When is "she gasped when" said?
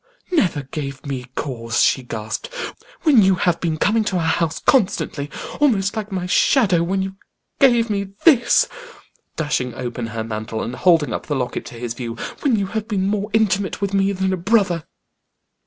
1.83-3.21